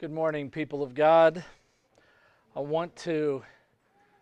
[0.00, 1.44] Good morning, people of God.
[2.56, 3.42] I want to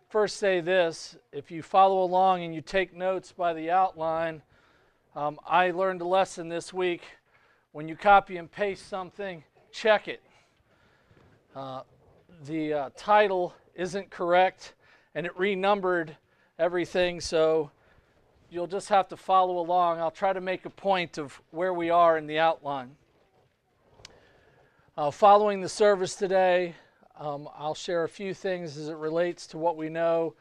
[0.09, 1.15] first say this.
[1.31, 4.41] If you follow along and you take notes by the outline,
[5.15, 7.03] um, I learned a lesson this week.
[7.71, 9.41] When you copy and paste something,
[9.71, 10.21] check it.
[11.55, 11.83] Uh,
[12.43, 14.73] the uh, title isn't correct
[15.15, 16.17] and it renumbered
[16.57, 17.71] everything, so
[18.49, 20.01] you'll just have to follow along.
[20.01, 22.97] I'll try to make a point of where we are in the outline.
[24.99, 26.75] Uh, following the service today,
[27.17, 30.33] um, I'll share a few things as it relates to what we know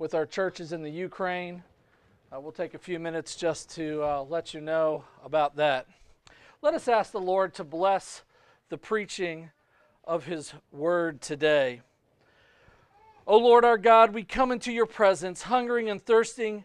[0.00, 1.62] with our churches in the Ukraine.
[2.32, 5.86] Uh, we'll take a few minutes just to uh, let you know about that.
[6.60, 8.22] Let us ask the Lord to bless
[8.68, 9.50] the preaching
[10.02, 11.80] of His word today.
[13.28, 16.64] O Lord our God, we come into your presence, hungering and thirsting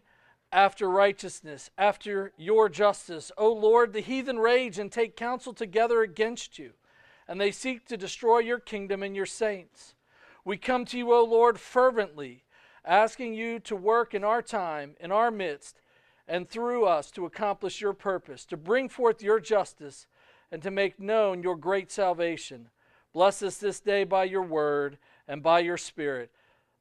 [0.52, 3.32] after righteousness, after your justice.
[3.38, 6.72] O Lord, the heathen rage and take counsel together against you
[7.28, 9.96] and they seek to destroy your kingdom and your saints.
[10.44, 12.44] We come to you, O Lord, fervently,
[12.86, 15.82] asking you to work in our time, in our midst,
[16.28, 20.08] and through us to accomplish your purpose, to bring forth your justice,
[20.52, 22.70] and to make known your great salvation.
[23.14, 24.98] Bless us this day by your word
[25.28, 26.32] and by your spirit,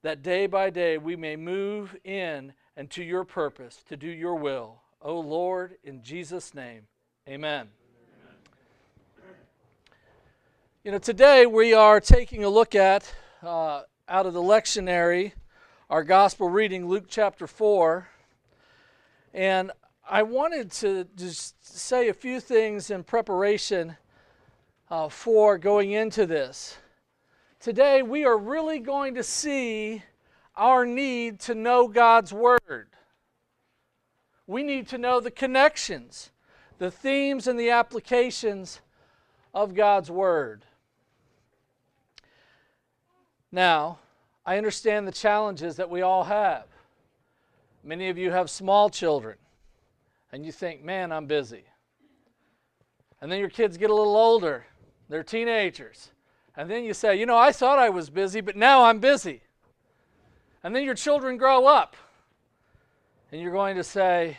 [0.03, 4.35] that day by day we may move in and to your purpose, to do your
[4.35, 4.83] will.
[5.01, 6.87] O Lord, in Jesus' name,
[7.29, 7.69] amen.
[10.87, 13.11] You know, today we are taking a look at,
[13.43, 15.33] uh, out of the lectionary,
[15.89, 18.07] our gospel reading, Luke chapter 4.
[19.33, 19.73] And
[20.07, 23.97] I wanted to just say a few things in preparation
[24.91, 26.77] uh, for going into this.
[27.61, 30.03] Today we are really going to see
[30.55, 32.89] our need to know God's Word.
[34.47, 36.31] We need to know the connections,
[36.77, 38.83] the themes, and the applications
[39.55, 40.67] of God's Word.
[43.55, 44.01] Now,
[44.45, 46.65] I understand the challenges that we all have.
[47.85, 49.37] Many of you have small children,
[50.33, 51.63] and you think, man, I'm busy.
[53.21, 54.67] And then your kids get a little older,
[55.09, 56.11] they're teenagers.
[56.57, 59.43] And then you say, you know, I thought I was busy, but now I'm busy.
[60.65, 61.95] And then your children grow up,
[63.31, 64.39] and you're going to say,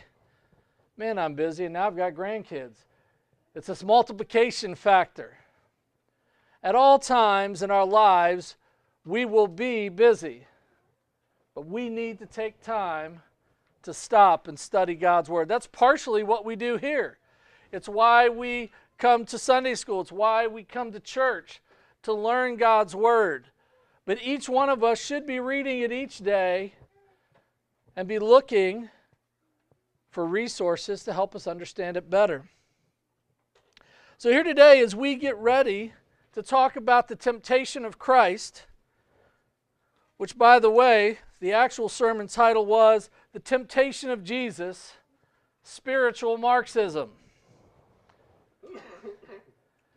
[0.98, 2.84] man, I'm busy, and now I've got grandkids.
[3.54, 5.38] It's this multiplication factor.
[6.62, 8.56] At all times in our lives,
[9.06, 10.46] we will be busy.
[11.54, 13.22] But we need to take time
[13.84, 15.48] to stop and study God's Word.
[15.48, 17.18] That's partially what we do here.
[17.72, 21.62] It's why we come to Sunday school, it's why we come to church
[22.02, 23.46] to learn God's Word.
[24.04, 26.74] But each one of us should be reading it each day
[27.94, 28.90] and be looking
[30.10, 32.48] for resources to help us understand it better.
[34.18, 35.92] So, here today, as we get ready
[36.32, 38.64] to talk about the temptation of Christ,
[40.16, 44.94] which, by the way, the actual sermon title was The Temptation of Jesus
[45.62, 47.10] Spiritual Marxism.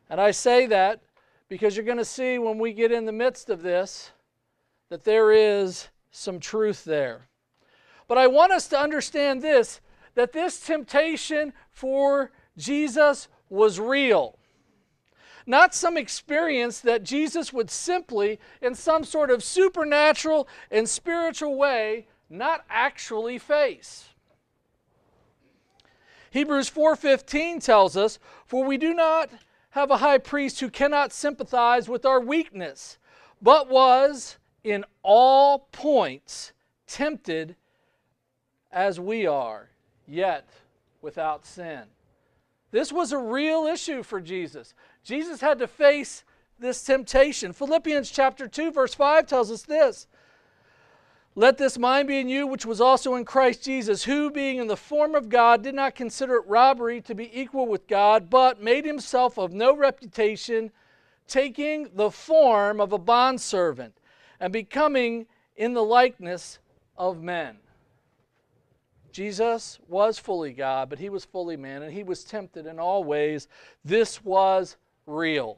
[0.09, 1.02] And I say that
[1.47, 4.12] because you're going to see when we get in the midst of this
[4.90, 7.28] that there is some truth there.
[8.07, 9.81] But I want us to understand this
[10.16, 14.38] that this temptation for Jesus was real
[15.45, 22.07] not some experience that Jesus would simply, in some sort of supernatural and spiritual way,
[22.29, 24.09] not actually face.
[26.31, 29.29] Hebrews 4:15 tells us, "For we do not
[29.72, 32.97] have a high priest who cannot sympathize with our weakness,
[33.41, 36.53] but was in all points
[36.85, 37.56] tempted
[38.71, 39.71] as we are,
[40.06, 40.47] yet
[41.01, 41.89] without sin."
[42.71, 44.75] This was a real issue for Jesus.
[45.04, 46.24] Jesus had to face
[46.60, 47.54] this temptation.
[47.54, 50.08] Philippians chapter 2 verse 5 tells us this.
[51.36, 54.68] Let this mind be in you, which was also in Christ Jesus, who, being in
[54.68, 58.62] the form of God, did not consider it robbery to be equal with God, but
[58.62, 60.72] made himself of no reputation,
[61.28, 63.94] taking the form of a bondservant,
[64.40, 66.60] and becoming in the likeness
[66.98, 67.57] of men.
[69.12, 73.04] Jesus was fully God, but he was fully man, and he was tempted in all
[73.04, 73.48] ways.
[73.86, 74.75] This was
[75.09, 75.57] real.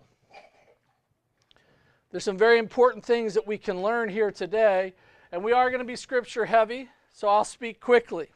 [2.11, 4.93] There's some very important things that we can learn here today,
[5.31, 8.29] and we are going to be scripture heavy, so I'll speak quickly.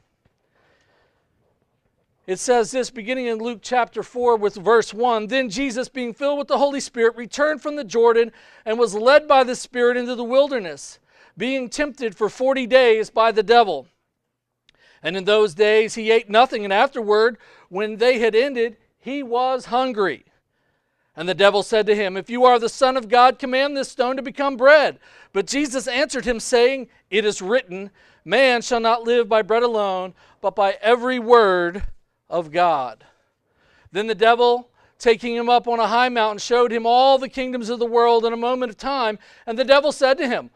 [2.28, 6.40] It says this beginning in Luke chapter 4 with verse 1 Then Jesus, being filled
[6.40, 8.32] with the Holy Spirit, returned from the Jordan
[8.66, 11.00] and was led by the Spirit into the wilderness,
[11.38, 13.88] being tempted for 40 days by the devil.
[15.04, 17.38] And in those days he ate nothing, and afterward,
[17.70, 20.25] when they had ended, he was hungry.
[21.18, 23.90] And the devil said to him, If you are the Son of God, command this
[23.90, 25.00] stone to become bread.
[25.32, 27.90] But Jesus answered him, saying, It is written,
[28.26, 31.84] Man shall not live by bread alone, but by every word
[32.30, 33.06] of God.
[33.92, 34.70] Then the devil,
[35.00, 38.26] taking him up on a high mountain, showed him all the kingdoms of the world
[38.26, 39.18] in a moment of time.
[39.46, 40.50] And the devil said to him,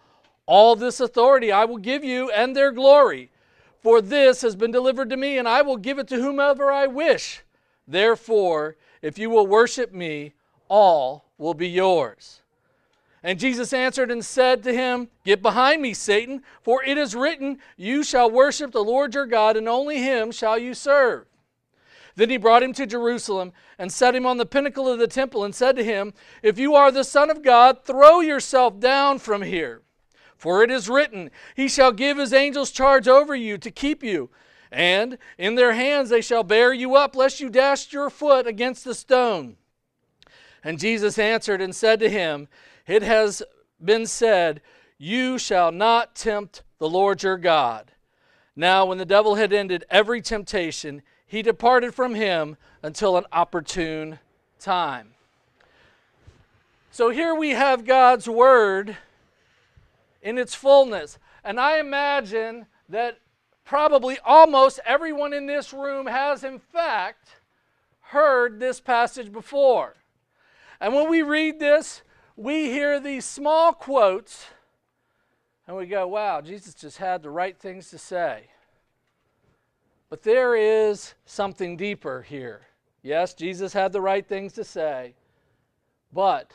[0.46, 3.32] All this authority I will give you and their glory.
[3.82, 6.88] For this has been delivered to me, and I will give it to whomever I
[6.88, 7.44] wish.
[7.88, 10.34] Therefore, if you will worship me,
[10.70, 12.42] all will be yours.
[13.22, 17.60] And Jesus answered and said to him, Get behind me, Satan, for it is written,
[17.76, 21.26] You shall worship the Lord your God, and only him shall you serve.
[22.16, 25.44] Then he brought him to Jerusalem and set him on the pinnacle of the temple
[25.44, 29.42] and said to him, If you are the Son of God, throw yourself down from
[29.42, 29.82] here.
[30.38, 34.30] For it is written, He shall give his angels charge over you to keep you,
[34.72, 38.88] and in their hands they shall bear you up, lest you dash your foot against
[38.88, 39.58] a stone.
[40.64, 42.48] And Jesus answered and said to him,
[42.88, 43.44] It has
[43.84, 44.62] been said,
[44.98, 47.92] You shall not tempt the Lord your God.
[48.56, 54.20] Now, when the devil had ended every temptation, he departed from him until an opportune
[54.60, 55.12] time.
[56.92, 58.98] So here we have God's word
[60.22, 61.18] in its fullness.
[61.44, 63.20] And I imagine that
[63.64, 67.30] probably almost everyone in this room has, in fact,
[68.02, 69.96] heard this passage before.
[70.82, 72.02] And when we read this,
[72.36, 74.46] we hear these small quotes
[75.68, 78.46] and we go, wow, Jesus just had the right things to say.
[80.10, 82.62] But there is something deeper here.
[83.04, 85.14] Yes, Jesus had the right things to say,
[86.12, 86.52] but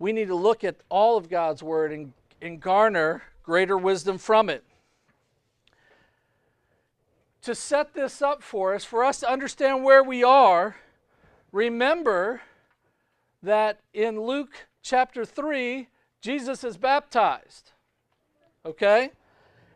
[0.00, 2.12] we need to look at all of God's Word and,
[2.42, 4.64] and garner greater wisdom from it.
[7.42, 10.76] To set this up for us, for us to understand where we are,
[11.52, 12.42] remember
[13.42, 15.88] that in Luke chapter 3,
[16.20, 17.72] Jesus is baptized.
[18.64, 19.10] Okay?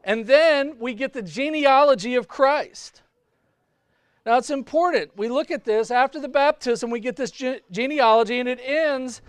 [0.03, 3.03] And then we get the genealogy of Christ.
[4.27, 5.17] Now it's important.
[5.17, 9.23] We look at this after the baptism, we get this ge- genealogy, and it ends.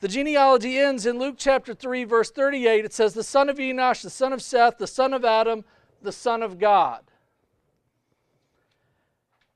[0.00, 2.84] The genealogy ends in Luke chapter 3, verse 38.
[2.84, 5.64] It says, The son of Enosh, the son of Seth, the son of Adam,
[6.02, 7.02] the son of God.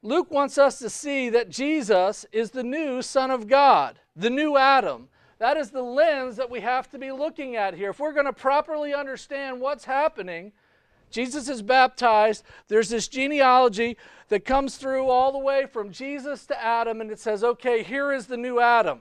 [0.03, 4.57] Luke wants us to see that Jesus is the new Son of God, the new
[4.57, 5.09] Adam.
[5.39, 7.91] That is the lens that we have to be looking at here.
[7.91, 10.53] If we're going to properly understand what's happening,
[11.11, 12.43] Jesus is baptized.
[12.69, 13.97] There's this genealogy
[14.29, 18.13] that comes through all the way from Jesus to Adam, and it says, okay, here
[18.13, 19.01] is the new Adam.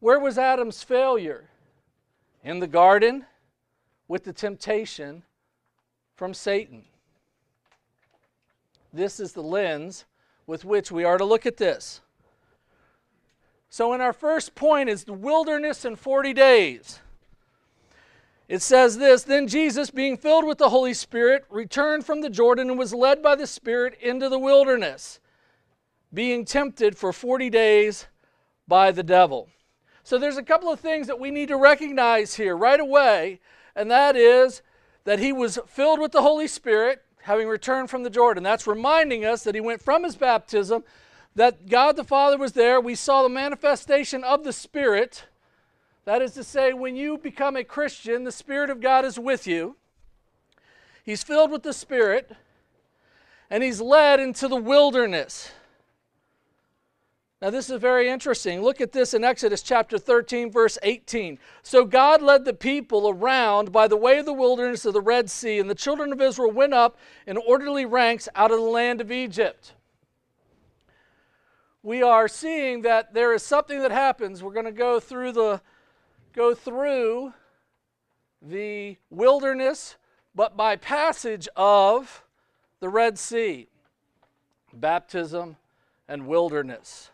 [0.00, 1.50] Where was Adam's failure?
[2.44, 3.26] In the garden
[4.06, 5.24] with the temptation
[6.14, 6.84] from Satan.
[8.92, 10.04] This is the lens
[10.46, 12.00] with which we are to look at this.
[13.70, 17.00] So, in our first point is the wilderness in 40 days.
[18.48, 22.70] It says this Then Jesus, being filled with the Holy Spirit, returned from the Jordan
[22.70, 25.20] and was led by the Spirit into the wilderness,
[26.12, 28.06] being tempted for 40 days
[28.66, 29.48] by the devil.
[30.02, 33.40] So, there's a couple of things that we need to recognize here right away,
[33.76, 34.62] and that is
[35.04, 38.42] that he was filled with the Holy Spirit having returned from the Jordan.
[38.42, 40.82] That's reminding us that he went from his baptism,
[41.34, 42.80] that God the Father was there.
[42.80, 45.26] We saw the manifestation of the Spirit.
[46.06, 49.46] That is to say, when you become a Christian, the Spirit of God is with
[49.46, 49.76] you.
[51.04, 52.32] He's filled with the Spirit,
[53.50, 55.50] and he's led into the wilderness.
[57.40, 58.62] Now, this is very interesting.
[58.62, 61.38] Look at this in Exodus chapter 13, verse 18.
[61.62, 65.30] So God led the people around by the way of the wilderness of the Red
[65.30, 69.00] Sea, and the children of Israel went up in orderly ranks out of the land
[69.00, 69.74] of Egypt.
[71.84, 74.42] We are seeing that there is something that happens.
[74.42, 75.60] We're going to go through the
[76.32, 77.34] go through
[78.42, 79.96] the wilderness,
[80.34, 82.24] but by passage of
[82.80, 83.68] the Red Sea.
[84.72, 85.56] Baptism
[86.08, 87.10] and wilderness.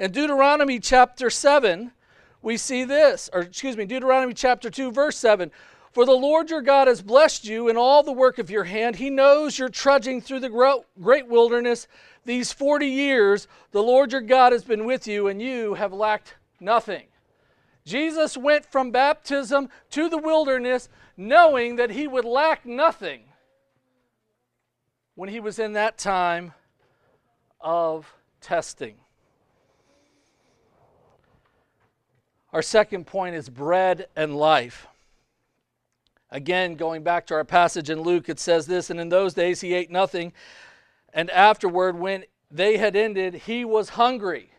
[0.00, 1.92] In Deuteronomy chapter 7,
[2.40, 5.50] we see this, or excuse me, Deuteronomy chapter 2, verse 7.
[5.92, 8.96] For the Lord your God has blessed you in all the work of your hand.
[8.96, 11.86] He knows you're trudging through the great wilderness
[12.24, 13.46] these 40 years.
[13.72, 17.04] The Lord your God has been with you, and you have lacked nothing.
[17.84, 23.24] Jesus went from baptism to the wilderness knowing that he would lack nothing
[25.14, 26.54] when he was in that time
[27.60, 28.94] of testing.
[32.52, 34.86] Our second point is bread and life.
[36.30, 39.60] Again, going back to our passage in Luke, it says this And in those days
[39.60, 40.32] he ate nothing,
[41.12, 44.50] and afterward, when they had ended, he was hungry.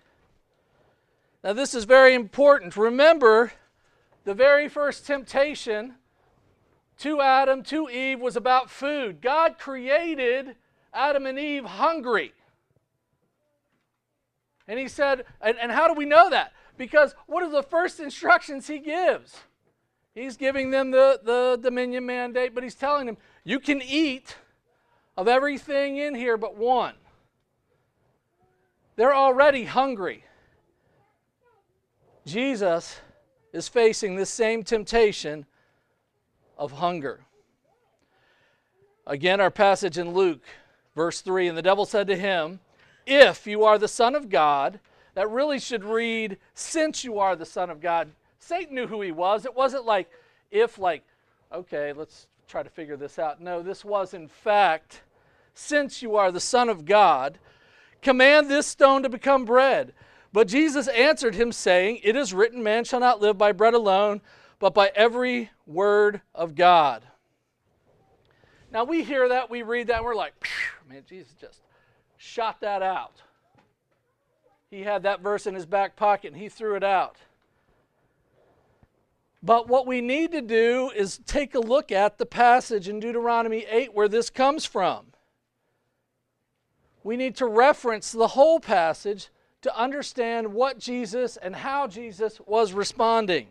[1.44, 2.78] Now, this is very important.
[2.78, 3.52] Remember,
[4.24, 5.96] the very first temptation
[7.00, 9.22] to Adam, to Eve, was about food.
[9.22, 10.56] God created
[10.94, 12.34] Adam and Eve hungry.
[14.68, 16.54] And he said, and, and how do we know that?
[16.78, 19.38] Because what are the first instructions he gives?
[20.16, 24.36] He's giving them the, the dominion mandate, but he's telling them, you can eat
[25.18, 26.96] of everything in here but one.
[28.96, 30.24] They're already hungry.
[32.26, 33.00] Jesus
[33.52, 35.46] is facing this same temptation
[36.58, 37.22] of hunger.
[39.06, 40.44] Again, our passage in Luke,
[40.96, 42.60] verse 3 And the devil said to him,
[43.06, 44.80] If you are the Son of God,
[45.16, 48.10] that really should read, Since you are the Son of God.
[48.40, 49.46] Satan knew who he was.
[49.46, 50.10] It wasn't like,
[50.52, 51.04] if, like,
[51.52, 53.40] okay, let's try to figure this out.
[53.40, 55.02] No, this was, in fact,
[55.54, 57.40] since you are the Son of God,
[58.02, 59.94] command this stone to become bread.
[60.34, 64.22] But Jesus answered him, saying, It is written, Man shall not live by bread alone,
[64.60, 67.04] but by every word of God.
[68.72, 70.34] Now we hear that, we read that, and we're like,
[70.90, 71.62] man, Jesus just
[72.18, 73.22] shot that out.
[74.74, 77.18] He had that verse in his back pocket and he threw it out.
[79.44, 83.68] But what we need to do is take a look at the passage in Deuteronomy
[83.70, 85.06] 8 where this comes from.
[87.04, 89.30] We need to reference the whole passage
[89.62, 93.50] to understand what Jesus and how Jesus was responding.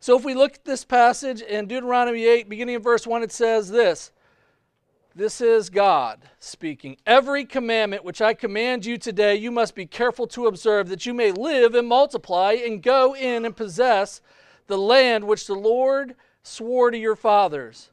[0.00, 3.32] So if we look at this passage in Deuteronomy 8, beginning in verse 1, it
[3.32, 4.12] says this
[5.16, 6.96] This is God speaking.
[7.06, 11.14] Every commandment which I command you today, you must be careful to observe, that you
[11.14, 14.20] may live and multiply and go in and possess
[14.66, 17.90] the land which the Lord swore to your fathers.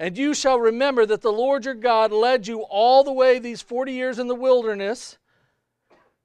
[0.00, 3.62] And you shall remember that the Lord your God led you all the way these
[3.62, 5.18] 40 years in the wilderness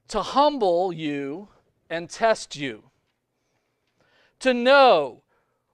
[0.08, 1.50] to humble you
[1.88, 2.86] and test you,
[4.40, 5.22] to know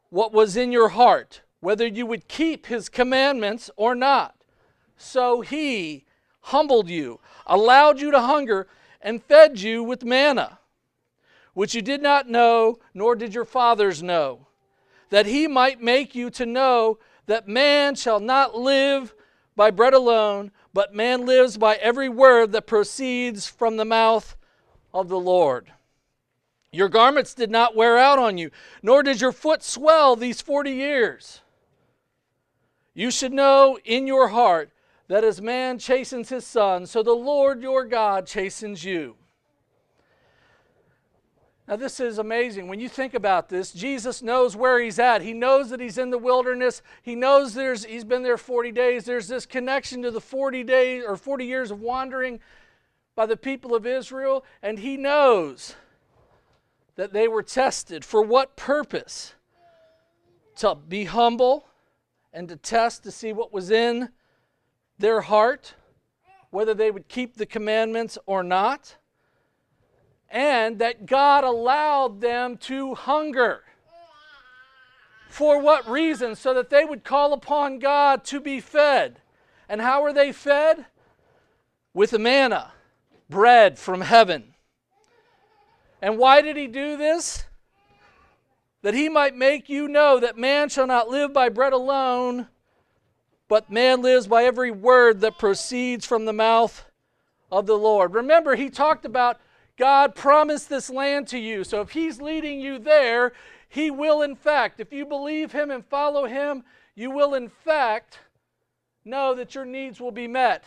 [0.09, 4.36] what was in your heart, whether you would keep his commandments or not.
[4.97, 6.05] So he
[6.41, 8.67] humbled you, allowed you to hunger,
[9.01, 10.59] and fed you with manna,
[11.53, 14.47] which you did not know, nor did your fathers know,
[15.09, 19.13] that he might make you to know that man shall not live
[19.55, 24.35] by bread alone, but man lives by every word that proceeds from the mouth
[24.93, 25.71] of the Lord.
[26.71, 28.51] Your garments did not wear out on you,
[28.83, 31.41] nor did your foot swell these 40 years.
[32.93, 34.71] You should know in your heart
[35.07, 39.15] that as man chastens his son, so the Lord your God chastens you.
[41.67, 42.69] Now, this is amazing.
[42.69, 45.21] When you think about this, Jesus knows where he's at.
[45.21, 46.81] He knows that he's in the wilderness.
[47.01, 49.03] He knows there's, he's been there 40 days.
[49.03, 52.39] There's this connection to the 40 days or 40 years of wandering
[53.15, 54.45] by the people of Israel.
[54.61, 55.75] And he knows
[56.95, 58.05] that they were tested.
[58.05, 59.33] For what purpose?
[60.57, 61.67] To be humble
[62.31, 64.07] and to test to see what was in
[64.97, 65.75] their heart,
[66.49, 68.97] whether they would keep the commandments or not
[70.29, 73.63] and that God allowed them to hunger.
[75.29, 76.35] For what reason?
[76.35, 79.21] So that they would call upon God to be fed.
[79.69, 80.85] And how are they fed?
[81.93, 82.71] With manna,
[83.29, 84.53] bread from heaven.
[86.01, 87.45] And why did he do this?
[88.83, 92.47] That he might make you know that man shall not live by bread alone,
[93.47, 96.85] but man lives by every word that proceeds from the mouth
[97.51, 98.13] of the Lord.
[98.13, 99.39] Remember, he talked about
[99.77, 101.63] God promised this land to you.
[101.63, 103.33] So if He's leading you there,
[103.69, 106.63] He will, in fact, if you believe Him and follow Him,
[106.95, 108.19] you will, in fact,
[109.05, 110.63] know that your needs will be met.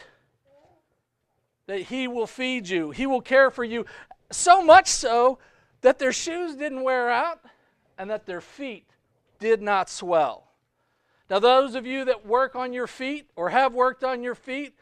[1.66, 3.84] That He will feed you, He will care for you.
[4.30, 5.38] So much so
[5.80, 7.40] that their shoes didn't wear out
[7.98, 8.86] and that their feet
[9.40, 10.49] did not swell.
[11.30, 14.74] Now, those of you that work on your feet or have worked on your feet,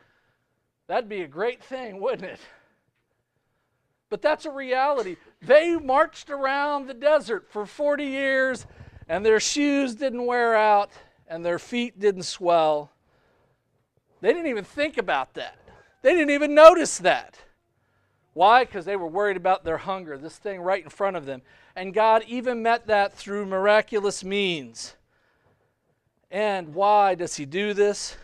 [0.86, 2.40] that'd be a great thing, wouldn't it?
[4.08, 5.16] But that's a reality.
[5.42, 8.66] They marched around the desert for 40 years
[9.10, 10.90] and their shoes didn't wear out
[11.28, 12.90] and their feet didn't swell.
[14.22, 15.58] They didn't even think about that.
[16.00, 17.38] They didn't even notice that.
[18.32, 18.64] Why?
[18.64, 21.42] Because they were worried about their hunger, this thing right in front of them.
[21.76, 24.94] And God even met that through miraculous means.
[26.30, 28.16] And why does He do this?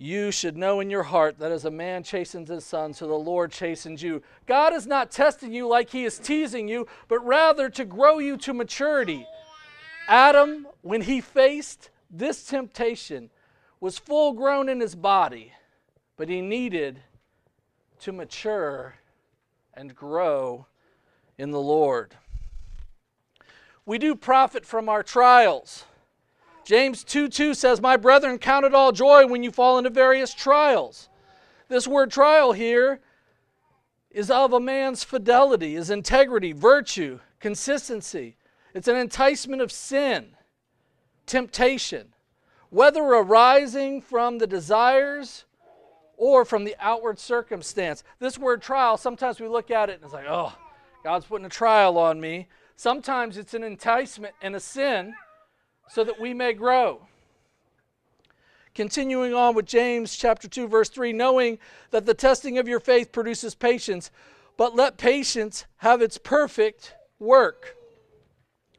[0.00, 3.12] you should know in your heart that as a man chastens his son, so the
[3.12, 4.22] Lord chastens you.
[4.46, 8.38] God is not testing you like he is teasing you, but rather to grow you
[8.38, 9.26] to maturity.
[10.08, 13.28] Adam, when he faced this temptation,
[13.78, 15.52] was full grown in his body,
[16.16, 17.02] but he needed
[17.98, 18.94] to mature
[19.74, 20.64] and grow
[21.36, 22.16] in the Lord.
[23.84, 25.84] We do profit from our trials.
[26.64, 30.34] James 2 2 says, My brethren, count it all joy when you fall into various
[30.34, 31.08] trials.
[31.68, 33.00] This word trial here
[34.10, 38.36] is of a man's fidelity, his integrity, virtue, consistency.
[38.74, 40.30] It's an enticement of sin,
[41.26, 42.08] temptation,
[42.70, 45.44] whether arising from the desires
[46.16, 48.04] or from the outward circumstance.
[48.18, 50.52] This word trial, sometimes we look at it and it's like, oh,
[51.02, 52.48] God's putting a trial on me.
[52.76, 55.14] Sometimes it's an enticement and a sin
[55.90, 57.00] so that we may grow.
[58.74, 61.58] Continuing on with James chapter 2 verse 3, knowing
[61.90, 64.10] that the testing of your faith produces patience,
[64.56, 67.76] but let patience have its perfect work.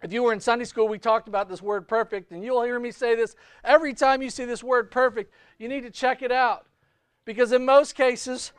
[0.01, 2.79] If you were in Sunday school, we talked about this word perfect, and you'll hear
[2.79, 6.31] me say this every time you see this word perfect, you need to check it
[6.31, 6.65] out.
[7.25, 8.53] Because in most cases,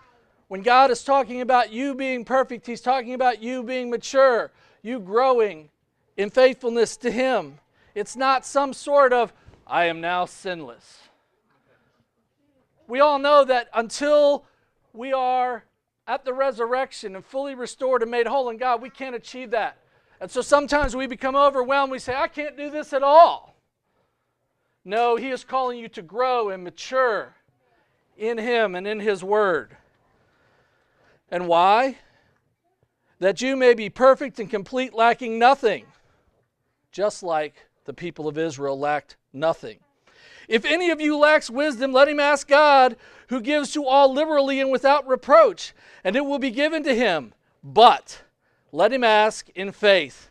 [0.49, 5.00] when God is talking about you being perfect, He's talking about you being mature, you
[5.00, 5.71] growing
[6.16, 7.59] in faithfulness to Him.
[7.94, 9.32] It's not some sort of,
[9.66, 10.99] I am now sinless.
[12.87, 14.44] We all know that until
[14.92, 15.64] we are
[16.06, 19.76] at the resurrection and fully restored and made whole in God, we can't achieve that.
[20.20, 21.92] And so sometimes we become overwhelmed.
[21.92, 23.56] We say, I can't do this at all.
[24.84, 27.34] No, He is calling you to grow and mature
[28.16, 29.76] in Him and in His Word.
[31.30, 31.99] And why?
[33.20, 35.87] That you may be perfect and complete, lacking nothing,
[36.90, 37.54] just like
[37.85, 39.79] the people of Israel lacked nothing.
[40.49, 42.97] If any of you lacks wisdom, let him ask God,
[43.29, 45.73] who gives to all liberally and without reproach,
[46.05, 47.33] and it will be given to him.
[47.62, 48.23] But
[48.73, 50.31] let him ask in faith,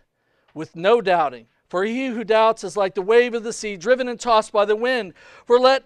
[0.53, 1.47] with no doubting.
[1.69, 4.65] For he who doubts is like the wave of the sea, driven and tossed by
[4.65, 5.13] the wind.
[5.45, 5.85] For let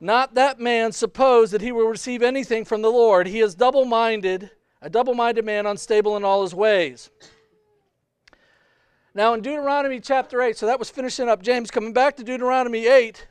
[0.00, 3.28] not that man suppose that he will receive anything from the Lord.
[3.28, 4.50] He is double minded,
[4.82, 7.10] a double minded man, unstable in all his ways.
[9.16, 12.88] Now, in Deuteronomy chapter 8, so that was finishing up James, coming back to Deuteronomy
[12.88, 13.28] 8,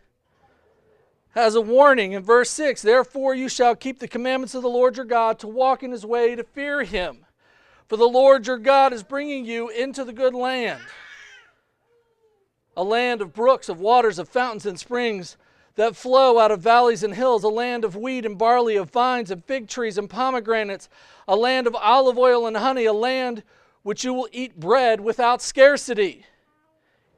[1.32, 4.96] has a warning in verse 6 Therefore, you shall keep the commandments of the Lord
[4.96, 7.26] your God to walk in his way, to fear him.
[7.89, 10.82] For the Lord your God is bringing you into the good land,
[12.78, 15.36] a land of brooks, of waters, of fountains and springs
[15.76, 19.32] that flow out of valleys and hills, a land of wheat and barley, of vines
[19.32, 20.88] and fig trees and pomegranates,
[21.28, 23.43] a land of olive oil and honey, a land
[23.84, 26.26] which you will eat bread without scarcity,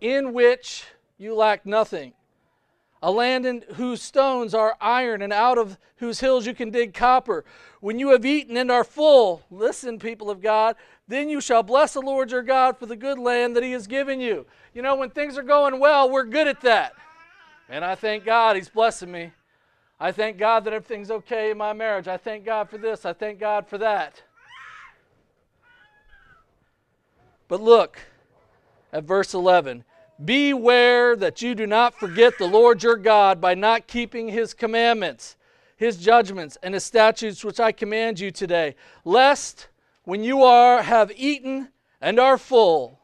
[0.02, 0.84] in which
[1.18, 2.14] you lack nothing.
[3.02, 6.94] A land in whose stones are iron, and out of whose hills you can dig
[6.94, 7.46] copper.
[7.80, 10.76] When you have eaten and are full, listen, people of God,
[11.08, 13.86] then you shall bless the Lord your God for the good land that he has
[13.86, 14.48] given you.
[14.74, 16.94] You know, when things are going well, we're good at that.
[17.70, 19.32] And I thank God he's blessing me.
[20.00, 22.08] I thank God that everything's okay in my marriage.
[22.08, 23.06] I thank God for this.
[23.06, 24.24] I thank God for that.
[27.48, 28.00] But look
[28.92, 29.84] at verse 11.
[30.24, 35.36] Beware that you do not forget the Lord your God by not keeping his commandments,
[35.76, 39.68] his judgments, and his statutes which I command you today, lest
[40.06, 43.00] when you are have eaten and are full,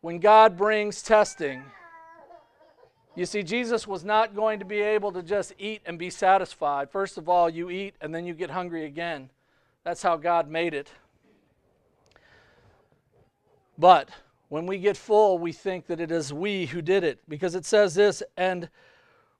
[0.00, 1.62] when God brings testing,
[3.14, 6.90] you see, Jesus was not going to be able to just eat and be satisfied.
[6.90, 9.30] First of all, you eat and then you get hungry again.
[9.84, 10.90] That's how God made it.
[13.78, 14.08] But
[14.48, 17.20] when we get full, we think that it is we who did it.
[17.28, 18.68] Because it says this, and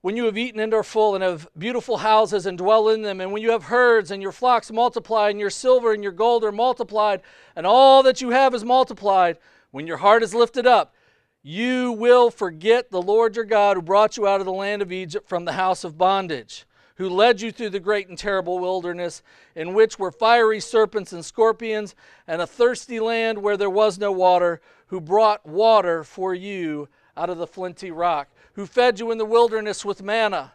[0.01, 3.21] when you have eaten and are full and have beautiful houses and dwell in them,
[3.21, 6.45] and when you have herds and your flocks multiply, and your silver and your gold
[6.45, 7.23] are multiplied,
[7.57, 9.39] and all that you have is multiplied,
[9.71, 10.95] when your heart is lifted up,
[11.43, 14.93] you will forget the Lord your God who brought you out of the land of
[14.93, 16.65] Egypt from the house of bondage
[16.97, 19.23] who led you through the great and terrible wilderness,
[19.55, 21.95] in which were fiery serpents and scorpions,
[22.27, 27.31] and a thirsty land where there was no water, who brought water for you out
[27.31, 30.53] of the flinty rock, who fed you in the wilderness with manna,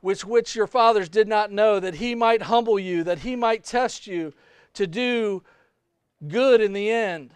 [0.00, 3.64] which which your fathers did not know, that he might humble you, that he might
[3.64, 4.32] test you
[4.74, 5.42] to do
[6.28, 7.34] good in the end.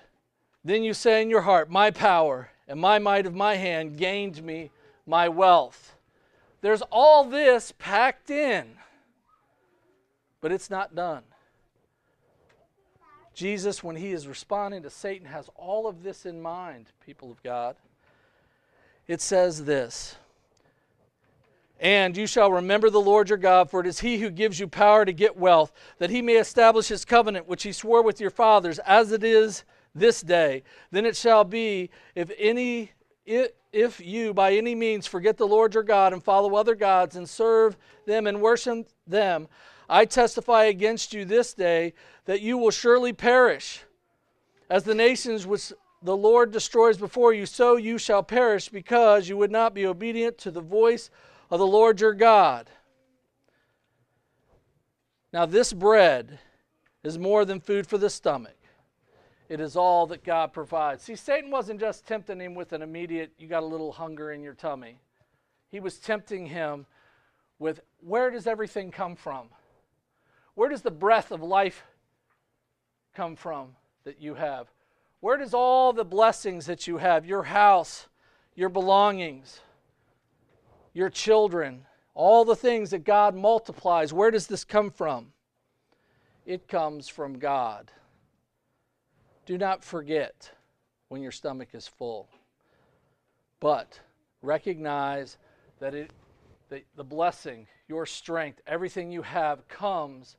[0.64, 4.42] Then you say in your heart, My power and my might of my hand gained
[4.42, 4.70] me
[5.06, 5.91] my wealth.
[6.62, 8.66] There's all this packed in,
[10.40, 11.25] but it's not done.
[13.35, 17.42] Jesus, when he is responding to Satan, has all of this in mind, people of
[17.42, 17.77] God.
[19.09, 20.16] It says this
[21.81, 24.68] And you shall remember the Lord your God, for it is he who gives you
[24.68, 28.31] power to get wealth, that he may establish his covenant, which he swore with your
[28.31, 30.62] fathers, as it is this day.
[30.92, 32.92] Then it shall be, if any
[33.72, 37.28] if you by any means forget the Lord your God and follow other gods and
[37.28, 39.48] serve them and worship them,
[39.88, 41.94] I testify against you this day
[42.26, 43.82] that you will surely perish.
[44.70, 49.37] As the nations which the Lord destroys before you, so you shall perish because you
[49.37, 51.11] would not be obedient to the voice
[51.50, 52.70] of the Lord your God.
[55.32, 56.38] Now, this bread
[57.02, 58.56] is more than food for the stomach.
[59.52, 61.02] It is all that God provides.
[61.02, 64.42] See, Satan wasn't just tempting him with an immediate, you got a little hunger in
[64.42, 64.98] your tummy.
[65.68, 66.86] He was tempting him
[67.58, 69.48] with, where does everything come from?
[70.54, 71.84] Where does the breath of life
[73.14, 74.68] come from that you have?
[75.20, 78.06] Where does all the blessings that you have, your house,
[78.54, 79.60] your belongings,
[80.94, 81.84] your children,
[82.14, 85.34] all the things that God multiplies, where does this come from?
[86.46, 87.90] It comes from God.
[89.44, 90.50] Do not forget
[91.09, 92.28] when your stomach is full,
[93.61, 93.98] but
[94.40, 95.37] recognize
[95.81, 96.11] that it,
[96.68, 100.37] the, the blessing, your strength, everything you have comes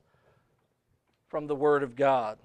[1.28, 2.38] from the Word of God.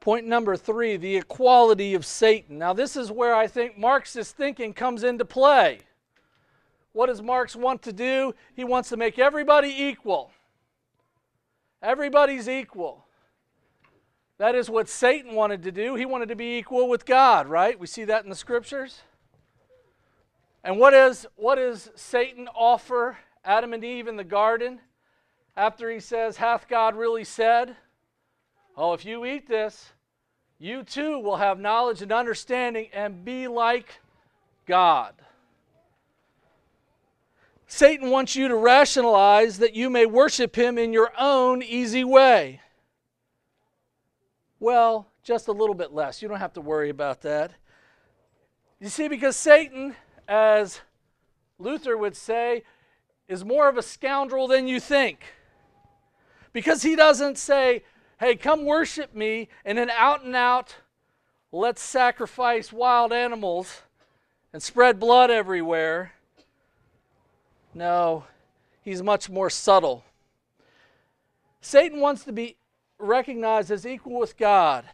[0.00, 2.58] Point number three the equality of Satan.
[2.58, 5.78] Now, this is where I think Marxist thinking comes into play.
[6.92, 8.34] What does Marx want to do?
[8.54, 10.30] He wants to make everybody equal.
[11.82, 13.03] Everybody's equal.
[14.38, 15.94] That is what Satan wanted to do.
[15.94, 17.78] He wanted to be equal with God, right?
[17.78, 19.02] We see that in the scriptures.
[20.64, 24.80] And what is what does Satan offer Adam and Eve in the garden
[25.56, 27.76] after he says, Hath God really said?
[28.76, 29.92] Oh, if you eat this,
[30.58, 34.00] you too will have knowledge and understanding and be like
[34.66, 35.14] God.
[37.66, 42.60] Satan wants you to rationalize that you may worship him in your own easy way.
[44.64, 46.22] Well, just a little bit less.
[46.22, 47.52] You don't have to worry about that.
[48.80, 49.94] You see, because Satan,
[50.26, 50.80] as
[51.58, 52.62] Luther would say,
[53.28, 55.20] is more of a scoundrel than you think.
[56.54, 57.84] Because he doesn't say,
[58.18, 60.76] hey, come worship me, and then out and out,
[61.52, 63.82] let's sacrifice wild animals
[64.54, 66.14] and spread blood everywhere.
[67.74, 68.24] No,
[68.80, 70.06] he's much more subtle.
[71.60, 72.56] Satan wants to be
[72.98, 74.84] recognized as equal with God.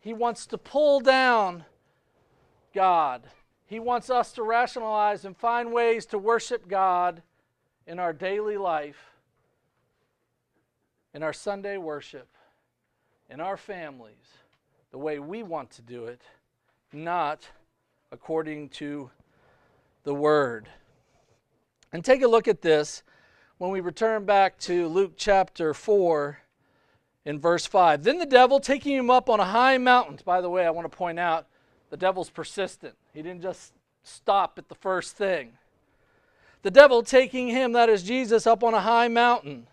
[0.00, 1.64] He wants to pull down
[2.74, 3.22] God.
[3.66, 7.22] He wants us to rationalize and find ways to worship God
[7.86, 9.12] in our daily life,
[11.12, 12.28] in our Sunday worship,
[13.30, 14.38] in our families,
[14.90, 16.20] the way we want to do it,
[16.92, 17.48] not
[18.12, 19.10] according to
[20.04, 20.68] the Word.
[21.92, 23.02] And take a look at this
[23.58, 26.38] when we return back to Luke chapter 4
[27.24, 28.02] in verse 5.
[28.02, 30.90] Then the devil, taking him up on a high mountain, by the way, I want
[30.90, 31.46] to point out
[31.90, 32.94] the devil's persistent.
[33.12, 35.52] He didn't just stop at the first thing.
[36.62, 39.66] The devil taking him, that is Jesus, up on a high mountain.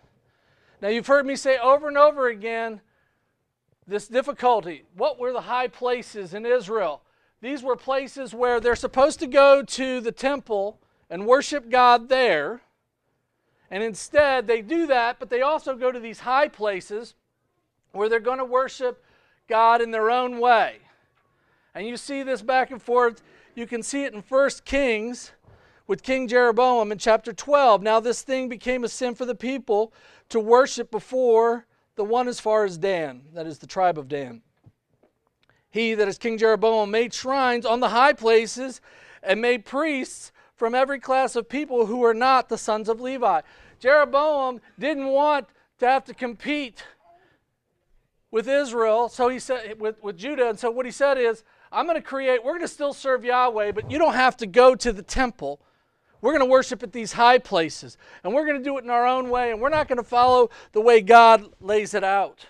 [0.80, 2.80] Now, you've heard me say over and over again
[3.86, 4.84] this difficulty.
[4.96, 7.02] What were the high places in Israel?
[7.40, 10.78] These were places where they're supposed to go to the temple
[11.10, 12.62] and worship God there.
[13.70, 17.14] And instead, they do that, but they also go to these high places
[17.92, 19.04] where they're going to worship
[19.48, 20.78] God in their own way.
[21.74, 23.22] And you see this back and forth.
[23.54, 25.32] You can see it in 1 Kings
[25.86, 27.82] with King Jeroboam in chapter 12.
[27.82, 29.92] Now, this thing became a sin for the people
[30.28, 34.42] to worship before the one as far as Dan, that is the tribe of Dan.
[35.70, 38.80] He, that is King Jeroboam, made shrines on the high places
[39.22, 43.40] and made priests from every class of people who were not the sons of Levi.
[43.80, 46.84] Jeroboam didn't want to have to compete
[48.32, 51.86] with Israel, so he said with, with Judah, and so what he said is, I'm
[51.86, 54.74] going to create, we're going to still serve Yahweh, but you don't have to go
[54.74, 55.60] to the temple.
[56.22, 58.90] We're going to worship at these high places, and we're going to do it in
[58.90, 62.46] our own way, and we're not going to follow the way God lays it out.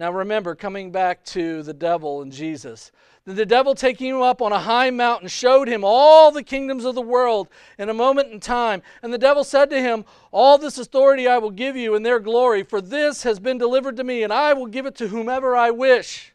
[0.00, 2.90] Now remember, coming back to the devil and Jesus,
[3.26, 6.94] the devil taking him up on a high mountain showed him all the kingdoms of
[6.94, 8.80] the world in a moment in time.
[9.02, 12.18] And the devil said to him, All this authority I will give you in their
[12.18, 15.54] glory, for this has been delivered to me, and I will give it to whomever
[15.54, 16.32] I wish.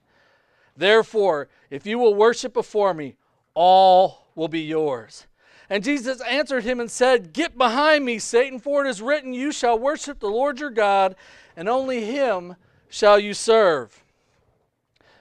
[0.77, 3.15] Therefore, if you will worship before me,
[3.55, 5.25] all will be yours.
[5.71, 9.51] And Jesus answered him and said, Get behind me, Satan, for it is written, You
[9.51, 11.15] shall worship the Lord your God,
[11.57, 12.57] and only him
[12.95, 14.03] shall you serve.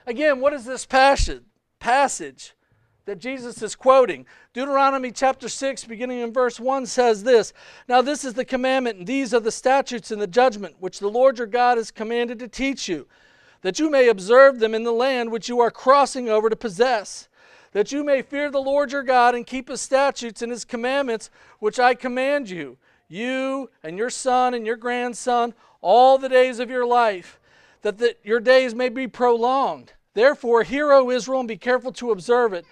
[0.07, 1.43] Again, what is this passage?
[1.77, 2.53] passage
[3.05, 4.25] that Jesus is quoting.
[4.53, 7.53] Deuteronomy chapter 6, beginning in verse 1, says this
[7.87, 11.09] Now this is the commandment, and these are the statutes and the judgment which the
[11.09, 13.05] Lord your God has commanded to teach you
[13.61, 17.27] that you may observe them in the land which you are crossing over to possess,
[17.73, 21.29] that you may fear the Lord your God and keep his statutes and his commandments,
[21.59, 26.69] which I command you, you and your son and your grandson, all the days of
[26.69, 27.39] your life,
[27.85, 29.93] that the, your days may be prolonged.
[30.15, 32.65] Therefore, hear, O Israel, and be careful to observe it,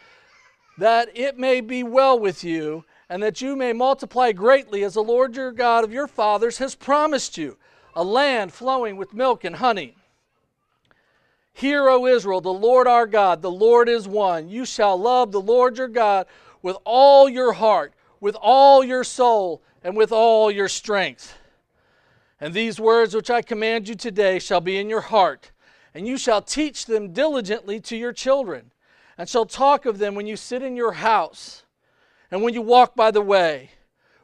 [0.80, 5.04] that it may be well with you, and that you may multiply greatly, as the
[5.04, 7.58] Lord your God of your fathers has promised you,
[7.96, 9.96] a land flowing with milk and honey.
[11.54, 14.50] Hear, O Israel, the Lord our God, the Lord is one.
[14.50, 16.26] You shall love the Lord your God
[16.64, 21.38] with all your heart, with all your soul, and with all your strength.
[22.44, 25.52] And these words which I command you today shall be in your heart,
[25.94, 28.74] and you shall teach them diligently to your children,
[29.18, 31.64] and shall talk of them when you sit in your house,
[32.30, 33.70] and when you walk by the way,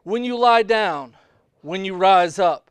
[0.03, 1.15] when you lie down,
[1.61, 2.69] when you rise up.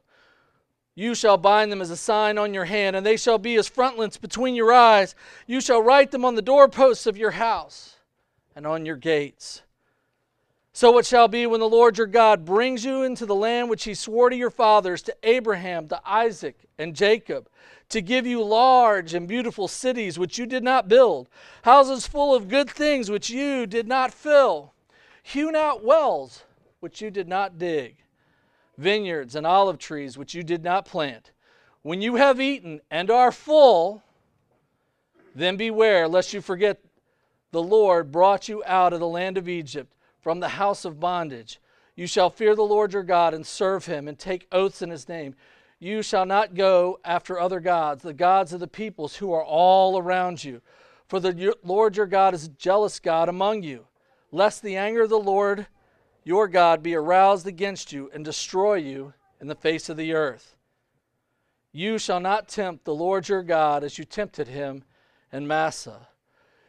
[0.95, 3.69] You shall bind them as a sign on your hand, and they shall be as
[3.69, 5.15] frontlets between your eyes.
[5.47, 7.97] You shall write them on the doorposts of your house
[8.55, 9.63] and on your gates.
[10.79, 13.83] So it shall be when the Lord your God brings you into the land which
[13.83, 17.49] he swore to your fathers, to Abraham, to Isaac, and Jacob,
[17.89, 21.29] to give you large and beautiful cities which you did not build,
[21.63, 24.73] houses full of good things which you did not fill,
[25.21, 26.45] hewn out wells
[26.79, 27.97] which you did not dig
[28.77, 31.33] vineyards and olive trees which you did not plant.
[31.83, 34.05] When you have eaten and are full,
[35.35, 36.81] then beware lest you forget
[37.51, 41.61] the Lord brought you out of the land of Egypt from the house of bondage.
[41.95, 45.09] You shall fear the Lord your God and serve him and take oaths in his
[45.09, 45.35] name.
[45.81, 49.99] You shall not go after other gods, the gods of the peoples who are all
[49.99, 50.61] around you.
[51.07, 53.87] For the Lord your God is a jealous God among you,
[54.31, 55.67] lest the anger of the Lord
[56.25, 60.57] your God be aroused against you and destroy you in the face of the earth.
[61.73, 64.85] You shall not tempt the Lord your God as you tempted him
[65.33, 66.09] in Massah.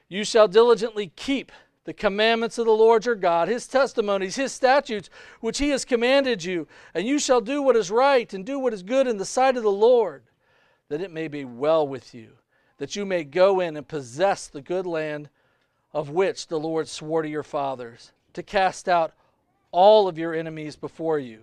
[0.08, 1.52] You shall diligently keep
[1.90, 6.44] the commandments of the Lord your God, his testimonies, his statutes, which he has commanded
[6.44, 9.26] you, and you shall do what is right and do what is good in the
[9.26, 10.22] sight of the Lord,
[10.90, 12.34] that it may be well with you,
[12.78, 15.32] that you may go in and possess the good land
[15.92, 19.14] of which the Lord swore to your fathers, to cast out
[19.72, 21.40] all of your enemies before you,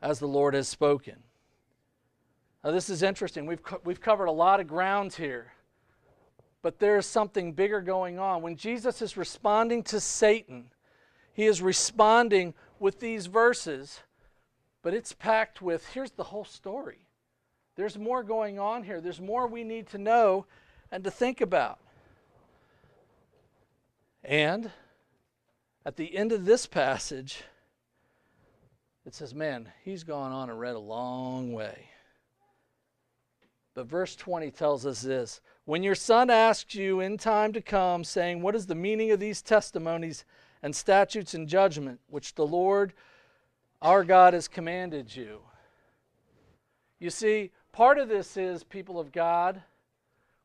[0.00, 1.16] as the Lord has spoken.
[2.64, 3.44] Now, this is interesting.
[3.44, 5.52] We've, co- we've covered a lot of ground here,
[6.62, 8.42] but there's something bigger going on.
[8.42, 10.70] When Jesus is responding to Satan,
[11.32, 14.00] he is responding with these verses,
[14.82, 16.98] but it's packed with here's the whole story.
[17.76, 20.46] There's more going on here, there's more we need to know
[20.90, 21.78] and to think about.
[24.22, 24.70] And
[25.86, 27.42] at the end of this passage,
[29.06, 31.86] it says, Man, he's gone on and read a long way.
[33.74, 38.02] But verse 20 tells us this When your son asks you in time to come,
[38.02, 40.24] saying, What is the meaning of these testimonies
[40.64, 42.92] and statutes and judgment which the Lord
[43.80, 45.42] our God has commanded you?
[46.98, 49.62] You see, part of this is, people of God,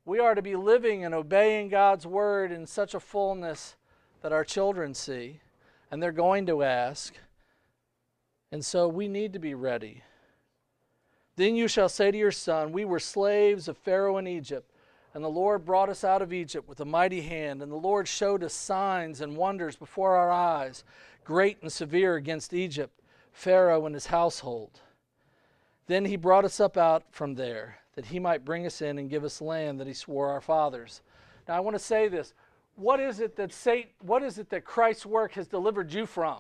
[0.06, 3.78] we are to be living and obeying God's word in such a fullness
[4.22, 5.40] that our children see,
[5.90, 7.16] and they're going to ask.
[8.52, 10.04] And so we need to be ready.
[11.36, 14.70] Then you shall say to your son, We were slaves of Pharaoh in Egypt,
[15.16, 18.06] and the Lord brought us out of Egypt with a mighty hand, and the Lord
[18.06, 20.84] showed us signs and wonders before our eyes,
[21.24, 23.00] great and severe against Egypt,
[23.32, 24.82] Pharaoh and his household.
[25.88, 29.10] Then he brought us up out from there, that he might bring us in and
[29.10, 31.02] give us land that he swore our fathers.
[31.48, 32.34] Now I want to say this
[32.76, 36.40] what is it that Satan, what is it that Christ's work has delivered you from?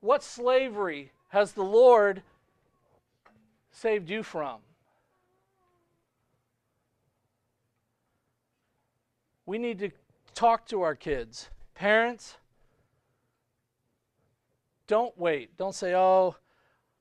[0.00, 2.22] What slavery has the Lord
[3.70, 4.58] saved you from?
[9.46, 9.90] We need to
[10.34, 11.50] talk to our kids.
[11.74, 12.36] Parents,
[14.86, 15.56] don't wait.
[15.56, 16.36] Don't say, oh,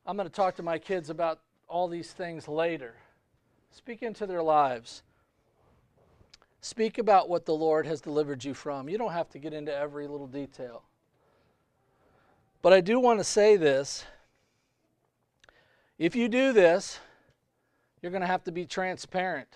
[0.05, 2.95] I'm going to talk to my kids about all these things later.
[3.71, 5.03] Speak into their lives.
[6.61, 8.87] Speak about what the Lord has delivered you from.
[8.87, 10.83] You don't have to get into every little detail.
[12.61, 14.05] But I do want to say this.
[15.97, 16.99] If you do this,
[18.01, 19.49] you're going to have to be transparent.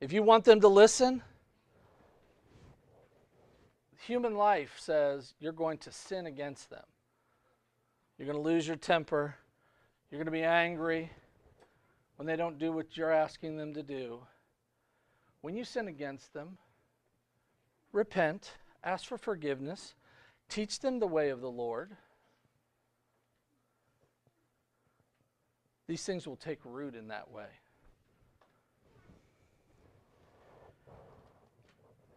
[0.00, 1.22] If you want them to listen,
[4.06, 6.84] human life says you're going to sin against them.
[8.18, 9.36] You're going to lose your temper.
[10.10, 11.10] You're going to be angry
[12.16, 14.20] when they don't do what you're asking them to do.
[15.40, 16.58] When you sin against them,
[17.92, 18.52] repent,
[18.84, 19.94] ask for forgiveness,
[20.48, 21.96] teach them the way of the Lord.
[25.86, 27.46] these things will take root in that way.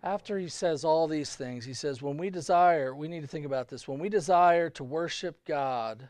[0.01, 3.45] After he says all these things, he says, when we desire, we need to think
[3.45, 3.87] about this.
[3.87, 6.07] When we desire to worship God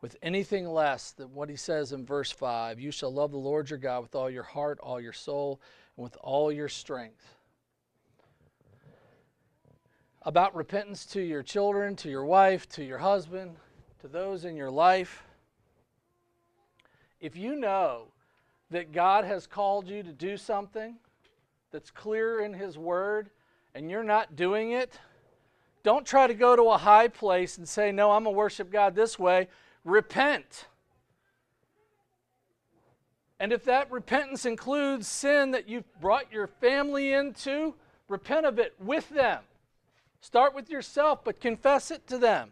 [0.00, 3.68] with anything less than what he says in verse 5, you shall love the Lord
[3.68, 5.60] your God with all your heart, all your soul,
[5.96, 7.34] and with all your strength.
[10.22, 13.56] About repentance to your children, to your wife, to your husband,
[14.00, 15.24] to those in your life.
[17.20, 18.12] If you know
[18.70, 20.96] that God has called you to do something,
[21.70, 23.30] that's clear in His Word
[23.74, 24.98] and you're not doing it,
[25.82, 28.70] don't try to go to a high place and say, No, I'm going to worship
[28.70, 29.48] God this way.
[29.84, 30.66] Repent.
[33.38, 37.74] And if that repentance includes sin that you've brought your family into,
[38.06, 39.42] repent of it with them.
[40.20, 42.50] Start with yourself, but confess it to them.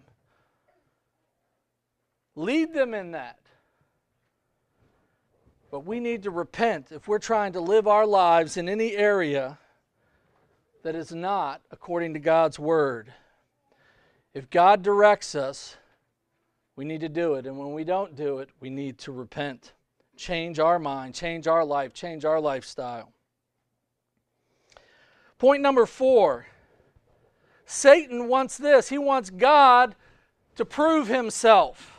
[2.34, 3.38] Lead them in that.
[5.70, 9.58] But we need to repent if we're trying to live our lives in any area
[10.82, 13.12] that is not according to God's Word.
[14.32, 15.76] If God directs us,
[16.76, 17.46] we need to do it.
[17.46, 19.72] And when we don't do it, we need to repent.
[20.16, 23.12] Change our mind, change our life, change our lifestyle.
[25.38, 26.46] Point number four
[27.66, 28.88] Satan wants this.
[28.88, 29.94] He wants God
[30.56, 31.97] to prove himself.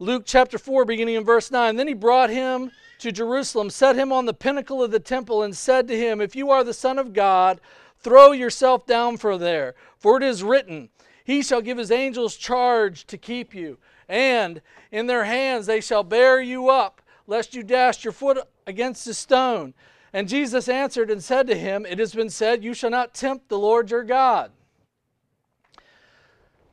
[0.00, 1.76] Luke chapter 4, beginning in verse 9.
[1.76, 5.56] Then he brought him to Jerusalem, set him on the pinnacle of the temple, and
[5.56, 7.60] said to him, If you are the Son of God,
[8.00, 9.76] throw yourself down from there.
[9.96, 10.88] For it is written,
[11.22, 13.78] He shall give his angels charge to keep you,
[14.08, 19.06] and in their hands they shall bear you up, lest you dash your foot against
[19.06, 19.74] a stone.
[20.12, 23.48] And Jesus answered and said to him, It has been said, You shall not tempt
[23.48, 24.50] the Lord your God.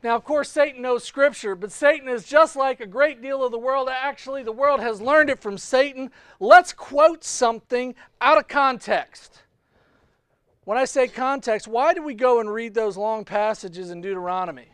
[0.02, 3.52] Now, of course, Satan knows Scripture, but Satan is just like a great deal of
[3.52, 3.88] the world.
[3.88, 6.10] Actually, the world has learned it from Satan.
[6.40, 9.42] Let's quote something out of context.
[10.64, 14.68] When I say context, why do we go and read those long passages in Deuteronomy?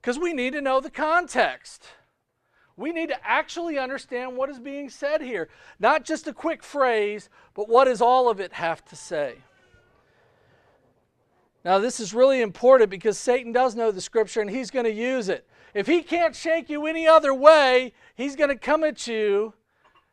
[0.00, 1.84] Because we need to know the context.
[2.76, 5.48] We need to actually understand what is being said here.
[5.78, 9.38] Not just a quick phrase, but what does all of it have to say?
[11.64, 14.92] Now, this is really important because Satan does know the scripture and he's going to
[14.92, 15.46] use it.
[15.74, 19.54] If he can't shake you any other way, he's going to come at you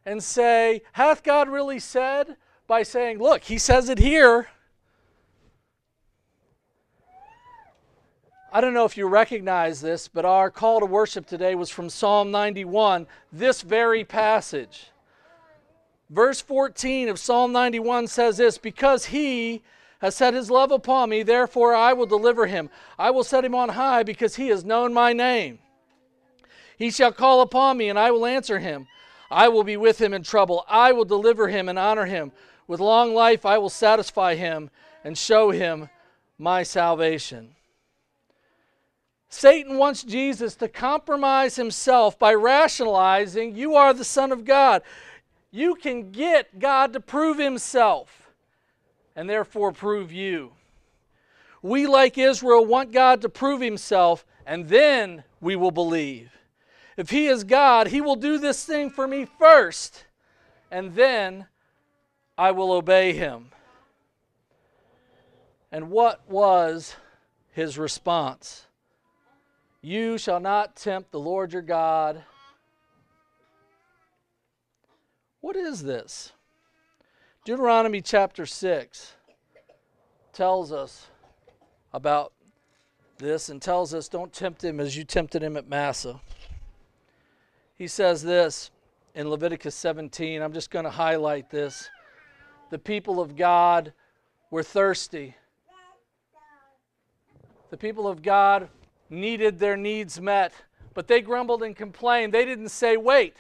[0.06, 2.36] and say, Hath God really said?
[2.68, 4.48] By saying, Look, he says it here.
[8.52, 11.90] I don't know if you recognize this, but our call to worship today was from
[11.90, 14.92] Psalm 91, this very passage.
[16.10, 19.62] Verse 14 of Psalm 91 says this Because he
[20.06, 22.70] has set his love upon me, therefore I will deliver him.
[23.00, 25.58] I will set him on high because he has known my name.
[26.78, 28.88] He shall call upon me, and I will answer him.
[29.32, 30.64] I will be with him in trouble.
[30.70, 32.32] I will deliver him and honor him.
[32.68, 34.70] With long life I will satisfy him
[35.04, 35.90] and show him
[36.38, 37.56] my salvation.
[39.28, 44.84] Satan wants Jesus to compromise himself by rationalizing, You are the Son of God.
[45.50, 48.25] You can get God to prove himself
[49.16, 50.52] and therefore prove you.
[51.62, 56.32] We, like Israel, want God to prove himself, and then we will believe.
[56.98, 60.06] If he is God, he will do this thing for me first,
[60.70, 61.48] and then
[62.38, 63.52] I will obey him.
[65.72, 66.96] And what was
[67.52, 68.68] his response?
[69.82, 72.24] You shall not tempt the Lord your God.
[75.42, 76.32] What is this?
[77.46, 79.14] Deuteronomy chapter 6
[80.34, 81.06] tells us
[81.94, 82.34] about
[83.20, 86.20] this and tells us don't tempt him as you tempted him at Massah.
[87.76, 88.72] He says this
[89.14, 90.42] in Leviticus 17.
[90.42, 91.88] I'm just going to highlight this.
[92.72, 93.94] The people of God
[94.50, 95.36] were thirsty.
[97.70, 98.70] The people of God
[99.12, 100.52] needed their needs met,
[100.96, 102.34] but they grumbled and complained.
[102.34, 103.36] They didn't say, Wait,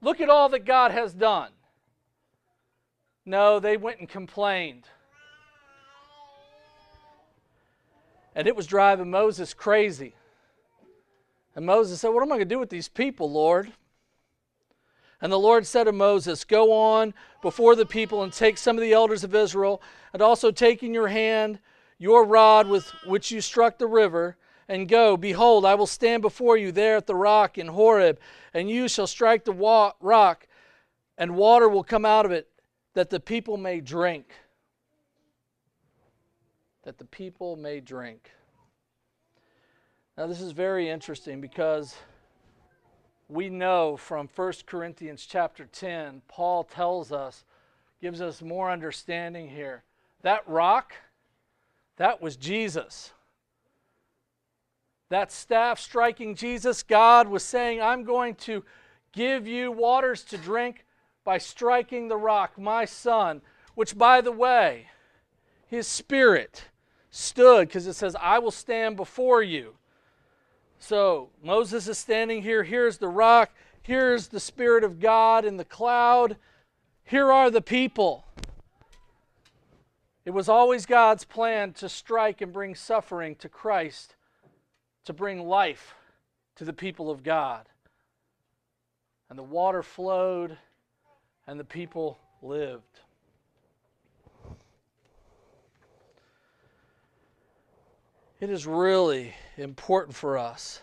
[0.00, 1.50] look at all that God has done.
[3.24, 4.84] No, they went and complained.
[8.34, 10.14] And it was driving Moses crazy.
[11.54, 13.72] And Moses said, What am I going to do with these people, Lord?
[15.20, 18.82] And the Lord said to Moses, Go on before the people and take some of
[18.82, 19.80] the elders of Israel,
[20.12, 21.60] and also take in your hand
[21.98, 24.36] your rod with which you struck the river,
[24.68, 25.16] and go.
[25.16, 28.18] Behold, I will stand before you there at the rock in Horeb,
[28.52, 29.52] and you shall strike the
[30.00, 30.48] rock,
[31.16, 32.48] and water will come out of it,
[32.94, 34.26] that the people may drink.
[36.84, 38.30] That the people may drink.
[40.16, 41.96] Now, this is very interesting because
[43.28, 47.44] we know from 1 Corinthians chapter 10, Paul tells us,
[48.00, 49.84] gives us more understanding here.
[50.20, 50.92] That rock,
[51.96, 53.12] that was Jesus.
[55.08, 58.64] That staff striking Jesus, God was saying, I'm going to
[59.12, 60.84] give you waters to drink
[61.24, 63.42] by striking the rock, my son,
[63.74, 64.88] which, by the way,
[65.66, 66.64] his spirit
[67.10, 69.74] stood because it says, I will stand before you.
[70.78, 72.64] So Moses is standing here.
[72.64, 73.52] Here's the rock.
[73.82, 76.36] Here's the Spirit of God in the cloud.
[77.04, 78.24] Here are the people.
[80.24, 84.14] It was always God's plan to strike and bring suffering to Christ,
[85.04, 85.94] to bring life
[86.56, 87.68] to the people of God.
[89.28, 90.58] And the water flowed,
[91.46, 93.00] and the people lived.
[98.40, 100.80] It is really important for us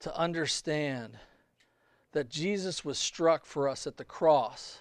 [0.00, 1.18] to understand
[2.12, 4.80] that Jesus was struck for us at the cross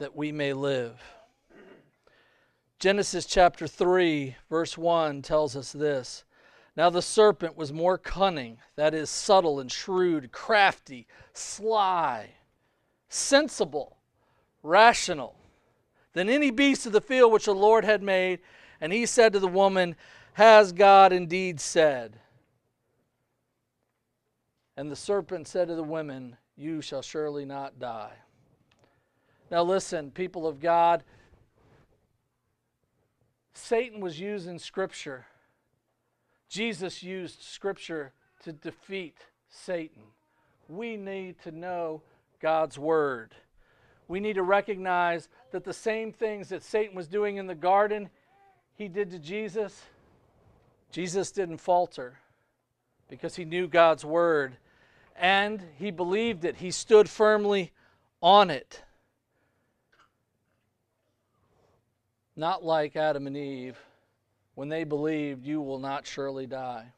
[0.00, 1.02] that we may live.
[2.78, 6.24] Genesis chapter 3, verse 1 tells us this
[6.76, 12.30] Now the serpent was more cunning, that is, subtle and shrewd, crafty, sly,
[13.14, 13.96] sensible,
[14.62, 15.36] rational,
[16.12, 18.40] than any beast of the field which the Lord had made.
[18.80, 19.96] And he said to the woman,
[20.34, 22.18] Has God indeed said?
[24.76, 28.12] And the serpent said to the women, You shall surely not die.
[29.50, 31.04] Now, listen, people of God,
[33.52, 35.26] Satan was used in Scripture.
[36.48, 38.12] Jesus used Scripture
[38.42, 40.02] to defeat Satan.
[40.68, 42.02] We need to know
[42.44, 43.34] God's Word.
[44.06, 48.10] We need to recognize that the same things that Satan was doing in the garden,
[48.74, 49.80] he did to Jesus.
[50.92, 52.18] Jesus didn't falter
[53.08, 54.58] because he knew God's Word
[55.16, 56.56] and he believed it.
[56.56, 57.72] He stood firmly
[58.20, 58.82] on it.
[62.36, 63.78] Not like Adam and Eve,
[64.54, 66.92] when they believed, You will not surely die.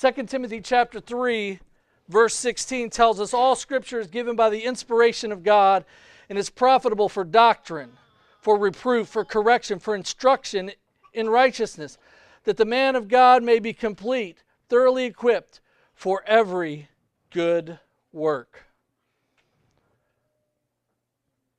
[0.00, 1.60] 2 Timothy chapter 3,
[2.08, 5.84] verse 16 tells us all scripture is given by the inspiration of God
[6.28, 7.92] and is profitable for doctrine,
[8.40, 10.72] for reproof, for correction, for instruction
[11.12, 11.98] in righteousness,
[12.44, 15.60] that the man of God may be complete, thoroughly equipped
[15.94, 16.88] for every
[17.30, 17.78] good
[18.12, 18.64] work.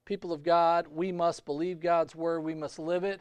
[0.06, 3.20] People of God, we must believe God's word, we must live it.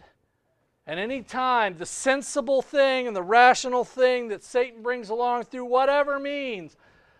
[0.87, 5.65] And any time the sensible thing and the rational thing that Satan brings along through
[5.65, 6.77] whatever means,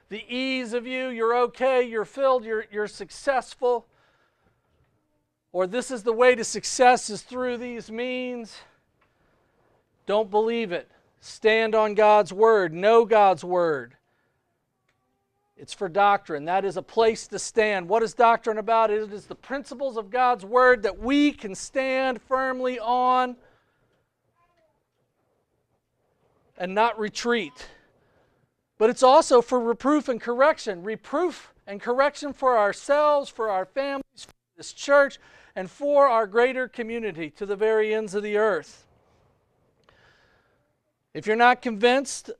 [0.09, 3.87] the ease of you, you're okay, you're filled, you're, you're successful,
[5.53, 8.59] or this is the way to success is through these means,
[10.07, 10.91] don't believe it.
[11.21, 13.97] Stand on God's word, know God's word.
[15.57, 16.45] It's for doctrine.
[16.45, 17.89] That is a place to stand.
[17.89, 18.91] What is doctrine about?
[18.91, 23.37] It is the principles of God's word that we can stand firmly on
[26.59, 27.69] and not retreat.
[28.79, 30.83] But it's also for reproof and correction.
[30.83, 35.19] Reproof and correction for ourselves, for our families, for this church,
[35.55, 38.87] and for our greater community to the very ends of the earth.
[41.15, 42.31] If you're not convinced,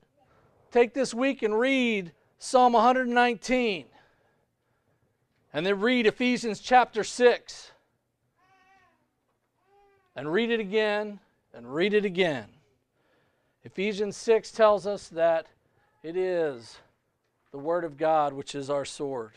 [0.71, 3.85] take this week and read Psalm 119
[5.51, 7.71] and then read Ephesians chapter 6
[10.15, 11.19] and read it again
[11.55, 12.45] and read it again.
[13.63, 15.47] Ephesians 6 tells us that
[16.03, 16.77] it is
[17.51, 19.33] the Word of God which is our sword.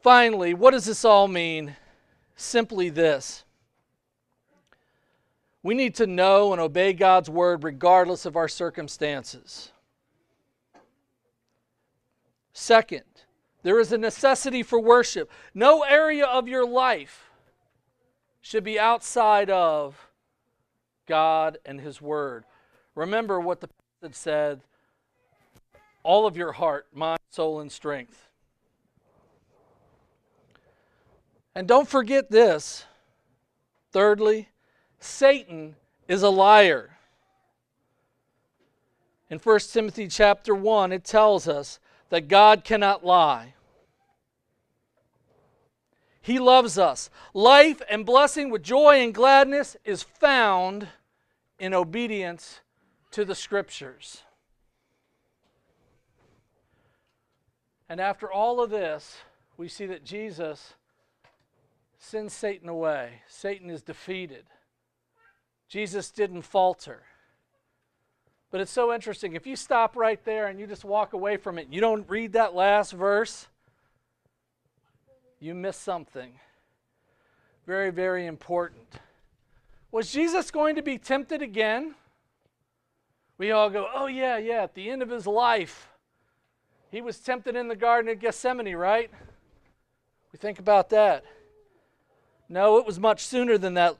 [0.00, 1.76] Finally, what does this all mean?
[2.36, 3.44] Simply this
[5.64, 9.72] we need to know and obey God's word regardless of our circumstances.
[12.52, 13.04] Second,
[13.62, 15.30] there is a necessity for worship.
[15.54, 17.30] No area of your life
[18.42, 20.10] should be outside of
[21.06, 22.44] God and His Word.
[22.94, 23.70] Remember what the
[24.02, 24.60] passage said
[26.04, 28.28] all of your heart, mind, soul, and strength.
[31.54, 32.84] And don't forget this.
[33.90, 34.48] Thirdly,
[35.00, 35.76] Satan
[36.06, 36.96] is a liar.
[39.30, 41.80] In 1 Timothy chapter 1, it tells us
[42.10, 43.54] that God cannot lie.
[46.20, 47.10] He loves us.
[47.34, 50.88] Life and blessing with joy and gladness is found
[51.58, 52.60] in obedience
[53.10, 54.22] to the Scriptures.
[57.94, 59.18] And after all of this,
[59.56, 60.74] we see that Jesus
[61.96, 63.22] sends Satan away.
[63.28, 64.46] Satan is defeated.
[65.68, 67.02] Jesus didn't falter.
[68.50, 69.34] But it's so interesting.
[69.34, 72.32] If you stop right there and you just walk away from it, you don't read
[72.32, 73.46] that last verse,
[75.38, 76.32] you miss something
[77.64, 78.88] very, very important.
[79.92, 81.94] Was Jesus going to be tempted again?
[83.38, 85.90] We all go, oh, yeah, yeah, at the end of his life.
[86.94, 89.10] He was tempted in the Garden of Gethsemane, right?
[90.30, 91.24] We think about that.
[92.48, 93.96] No, it was much sooner than that.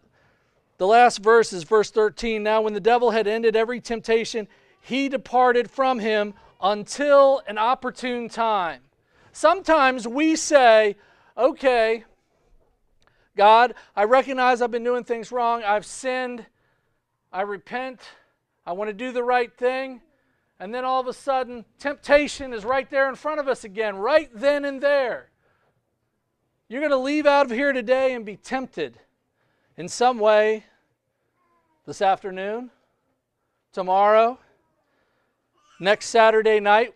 [0.78, 2.40] The last verse is verse 13.
[2.44, 4.46] Now, when the devil had ended every temptation,
[4.80, 8.82] he departed from him until an opportune time.
[9.32, 10.94] Sometimes we say,
[11.36, 12.04] okay,
[13.36, 15.64] God, I recognize I've been doing things wrong.
[15.64, 16.46] I've sinned.
[17.32, 18.02] I repent.
[18.64, 20.00] I want to do the right thing.
[20.60, 23.96] And then all of a sudden, temptation is right there in front of us again,
[23.96, 25.30] right then and there.
[26.68, 28.98] You're going to leave out of here today and be tempted
[29.76, 30.64] in some way
[31.86, 32.70] this afternoon,
[33.72, 34.38] tomorrow,
[35.80, 36.94] next Saturday night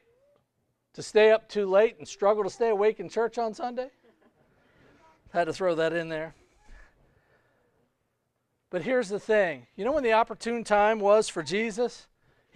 [0.95, 3.91] to stay up too late and struggle to stay awake in church on Sunday.
[5.33, 6.35] Had to throw that in there.
[8.71, 12.07] But here's the thing you know when the opportune time was for Jesus?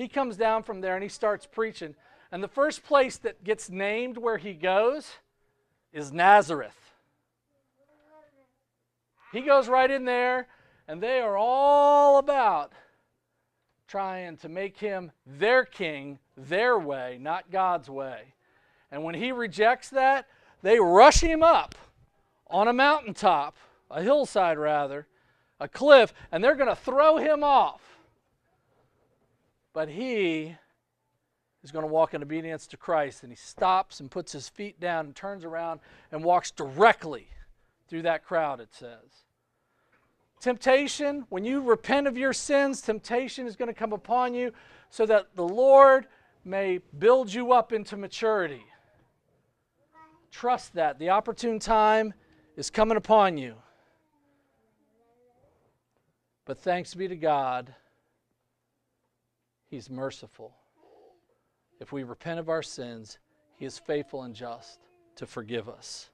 [0.02, 1.94] He comes down from there and he starts preaching.
[2.32, 5.08] And the first place that gets named where he goes
[5.92, 6.74] is Nazareth.
[9.32, 10.48] He goes right in there,
[10.88, 12.72] and they are all about
[13.86, 18.34] trying to make him their king their way, not God's way.
[18.90, 20.26] And when he rejects that,
[20.62, 21.76] they rush him up
[22.48, 23.56] on a mountaintop,
[23.88, 25.06] a hillside rather,
[25.60, 27.82] a cliff, and they're going to throw him off.
[29.72, 30.56] But he
[31.62, 34.80] is going to walk in obedience to Christ, and he stops and puts his feet
[34.80, 37.28] down and turns around and walks directly
[37.88, 39.24] through that crowd, it says.
[40.40, 44.52] Temptation, when you repent of your sins, temptation is going to come upon you
[44.90, 46.06] so that the Lord
[46.44, 48.64] may build you up into maturity.
[50.32, 50.98] Trust that.
[50.98, 52.12] The opportune time
[52.56, 53.54] is coming upon you.
[56.44, 57.72] But thanks be to God,
[59.72, 60.52] He's merciful.
[61.80, 63.16] If we repent of our sins,
[63.56, 64.78] He is faithful and just
[65.16, 66.10] to forgive us.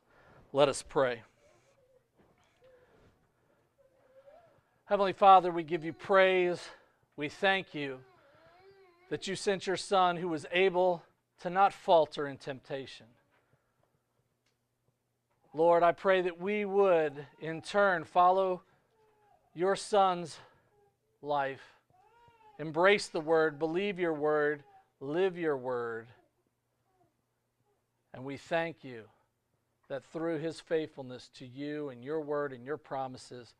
[0.52, 1.22] Let us pray.
[4.84, 6.68] Heavenly Father, we give you praise.
[7.16, 7.98] We thank you
[9.10, 11.02] that you sent your Son who was able
[11.40, 13.06] to not falter in temptation.
[15.52, 18.62] Lord, I pray that we would in turn follow
[19.52, 20.38] your Son's
[21.22, 21.77] life,
[22.58, 24.62] embrace the Word, believe your Word,
[25.00, 26.06] live your Word.
[28.12, 29.04] And we thank you
[29.88, 33.54] that through his faithfulness to you and your Word and your promises,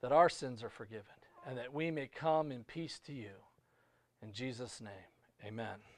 [0.00, 1.04] that our sins are forgiven
[1.46, 3.30] and that we may come in peace to you.
[4.22, 4.92] In Jesus' name,
[5.46, 5.90] amen.